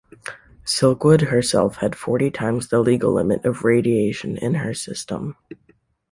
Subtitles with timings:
[0.65, 5.35] Silkwood herself had forty times the legal limit of radiation in her system.